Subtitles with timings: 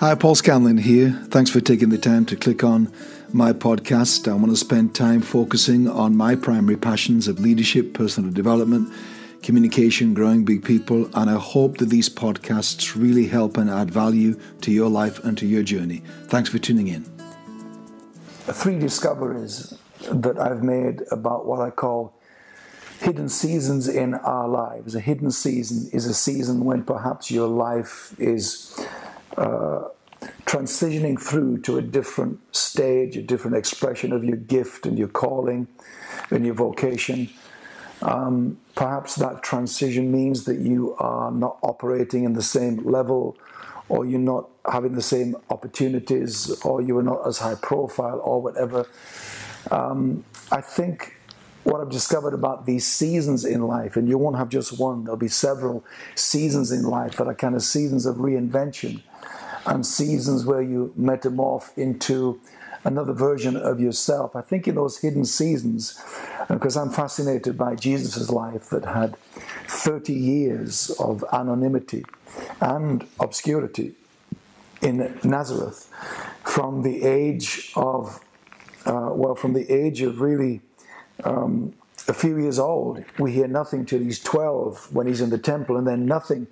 [0.00, 1.10] Hi, Paul Scanlon here.
[1.30, 2.88] Thanks for taking the time to click on
[3.32, 4.30] my podcast.
[4.30, 8.92] I want to spend time focusing on my primary passions of leadership, personal development,
[9.42, 14.38] communication, growing big people, and I hope that these podcasts really help and add value
[14.60, 16.04] to your life and to your journey.
[16.26, 17.04] Thanks for tuning in.
[18.44, 19.76] Three discoveries
[20.12, 22.14] that I've made about what I call
[23.00, 24.94] hidden seasons in our lives.
[24.94, 28.78] A hidden season is a season when perhaps your life is
[29.38, 29.88] uh,
[30.46, 35.68] transitioning through to a different stage, a different expression of your gift and your calling
[36.30, 37.30] and your vocation.
[38.02, 43.36] Um, perhaps that transition means that you are not operating in the same level,
[43.88, 48.40] or you're not having the same opportunities, or you are not as high profile, or
[48.42, 48.86] whatever.
[49.70, 51.16] Um, I think
[51.64, 55.16] what I've discovered about these seasons in life, and you won't have just one, there'll
[55.16, 55.84] be several
[56.14, 59.02] seasons in life that are kind of seasons of reinvention
[59.68, 62.40] and seasons where you metamorph into
[62.84, 64.34] another version of yourself.
[64.34, 66.02] I think in those hidden seasons,
[66.48, 69.16] because I'm fascinated by Jesus' life that had
[69.66, 72.04] 30 years of anonymity
[72.60, 73.94] and obscurity
[74.80, 75.92] in Nazareth
[76.44, 78.20] from the age of,
[78.86, 80.60] uh, well, from the age of really
[81.24, 81.74] um,
[82.06, 83.04] a few years old.
[83.18, 86.46] We hear nothing till he's 12 when he's in the temple, and then nothing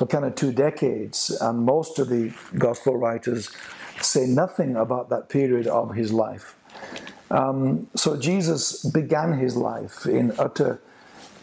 [0.00, 3.50] for kind of two decades, and most of the gospel writers
[4.00, 6.56] say nothing about that period of his life.
[7.30, 10.80] Um, so Jesus began his life in utter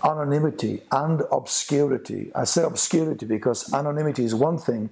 [0.03, 2.31] anonymity and obscurity.
[2.33, 4.89] I say obscurity because anonymity is one thing.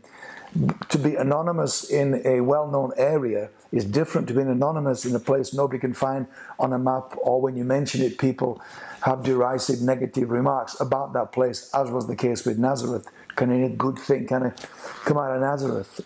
[0.89, 5.19] To be anonymous in a well known area is different to being anonymous in a
[5.19, 8.61] place nobody can find on a map, or when you mention it, people
[9.01, 13.05] have derisive negative remarks about that place, as was the case with Nazareth.
[13.35, 14.55] Can any good thing kind of
[15.03, 15.99] come out of Nazareth?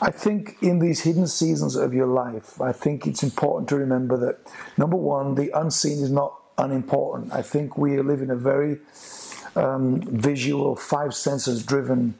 [0.00, 4.16] I think in these hidden seasons of your life, I think it's important to remember
[4.18, 4.38] that
[4.76, 7.32] number one, the unseen is not unimportant.
[7.32, 8.78] I think we live in a very
[9.56, 12.14] um, visual, five senses driven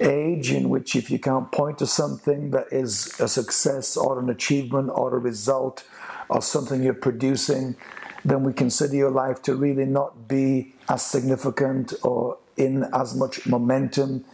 [0.00, 4.30] age in which if you can't point to something that is a success or an
[4.30, 5.84] achievement or a result
[6.28, 7.76] or something you're producing,
[8.24, 13.46] then we consider your life to really not be as significant or in as much
[13.46, 14.24] momentum.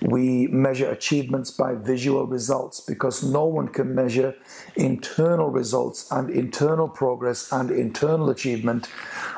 [0.00, 4.34] We measure achievements by visual results because no one can measure
[4.76, 8.88] internal results and internal progress and internal achievement,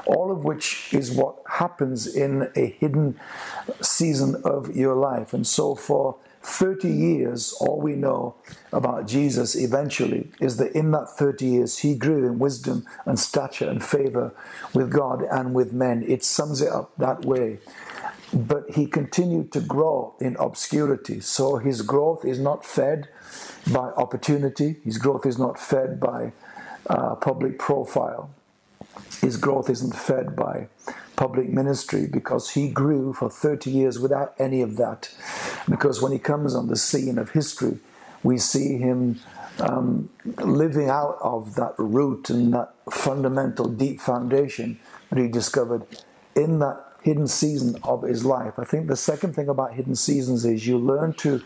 [0.07, 3.19] all of which is what happens in a hidden
[3.81, 5.33] season of your life.
[5.33, 8.35] And so, for 30 years, all we know
[8.73, 13.69] about Jesus eventually is that in that 30 years, he grew in wisdom and stature
[13.69, 14.33] and favor
[14.73, 16.03] with God and with men.
[16.07, 17.59] It sums it up that way
[18.33, 21.21] but he continued to grow in obscurity.
[21.21, 23.09] So his growth is not fed
[23.73, 26.33] by opportunity, his growth is not fed by
[26.89, 28.31] uh, public profile,
[29.21, 30.69] his growth isn't fed by
[31.17, 35.15] public ministry because he grew for 30 years without any of that.
[35.69, 37.79] Because when he comes on the scene of history,
[38.23, 39.21] we see him
[39.59, 40.09] um,
[40.39, 44.79] living out of that root and that fundamental deep foundation
[45.11, 45.85] that he discovered
[46.35, 48.59] in that hidden season of his life.
[48.59, 51.43] I think the second thing about hidden seasons is you learn to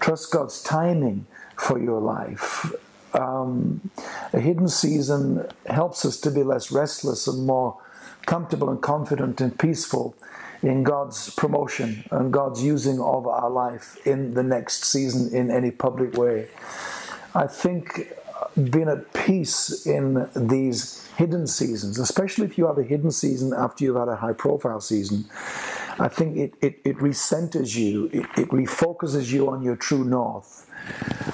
[0.00, 2.72] trust God's timing for your life.
[3.14, 3.90] Um,
[4.32, 7.76] a hidden season helps us to be less restless and more
[8.26, 10.14] comfortable and confident and peaceful
[10.62, 15.70] in God's promotion and God's using of our life in the next season in any
[15.70, 16.48] public way.
[17.34, 18.12] I think
[18.70, 23.84] being at peace in these hidden seasons, especially if you have a hidden season after
[23.84, 25.26] you've had a high profile season,
[25.98, 30.66] I think it, it, it recenters you, it, it refocuses you on your true north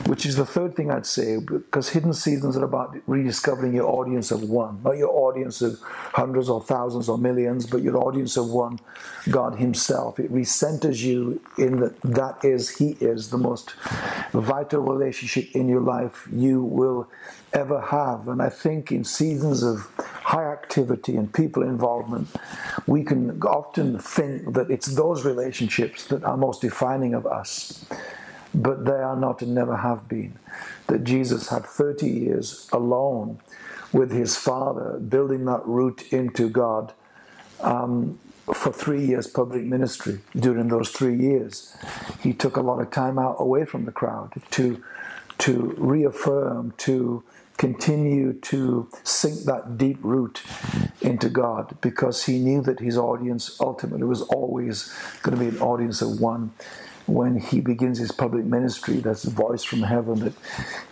[0.07, 4.31] which is the third thing I'd say, because hidden seasons are about rediscovering your audience
[4.31, 8.49] of one, not your audience of hundreds or thousands or millions, but your audience of
[8.49, 8.79] one,
[9.31, 10.21] God Himself.
[10.21, 13.75] It recenters you in that that is, He is the most
[14.33, 17.09] vital relationship in your life you will
[17.53, 18.29] ever have.
[18.29, 19.91] And I think in seasons of
[20.23, 22.29] high activity and people involvement,
[22.87, 27.87] we can often think that it's those relationships that are most defining of us
[28.55, 30.39] but they are not and never have been.
[30.89, 33.39] That Jesus had 30 years alone
[33.93, 36.93] with his Father, building that root into God
[37.61, 38.19] um,
[38.53, 40.21] for three years public ministry.
[40.39, 41.77] During those three years,
[42.21, 44.83] he took a lot of time out away from the crowd to,
[45.39, 47.25] to reaffirm, to
[47.57, 50.43] continue to sink that deep root
[51.01, 54.93] into God because he knew that his audience ultimately was always
[55.23, 56.53] going to be an audience of one
[57.07, 60.33] when he begins his public ministry, that's a voice from heaven that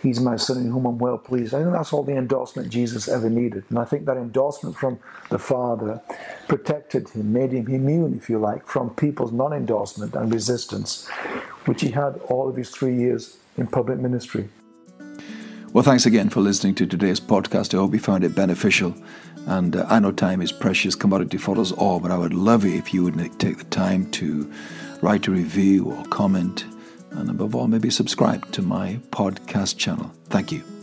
[0.01, 1.53] he's my son in whom I'm well pleased.
[1.53, 3.65] I think that's all the endorsement Jesus ever needed.
[3.69, 6.01] And I think that endorsement from the Father
[6.47, 11.07] protected him, made him immune, if you like, from people's non endorsement and resistance,
[11.65, 14.47] which he had all of his three years in public ministry.
[15.73, 17.73] Well, thanks again for listening to today's podcast.
[17.73, 18.95] I hope you found it beneficial.
[19.47, 22.63] And uh, I know time is precious commodity for us all, but I would love
[22.63, 24.51] it if you would take the time to
[25.05, 26.65] write a review or comment,
[27.11, 30.11] and above all, maybe subscribe to my podcast channel.
[30.29, 30.74] Thank you.